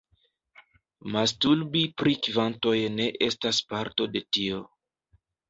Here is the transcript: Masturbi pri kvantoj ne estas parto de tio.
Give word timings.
Masturbi 1.15 1.83
pri 2.03 2.15
kvantoj 2.29 2.75
ne 2.95 3.07
estas 3.27 3.61
parto 3.75 4.09
de 4.17 4.25
tio. 4.33 4.65